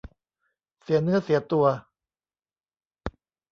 [0.81, 1.65] เสียเนื้อเสียตัว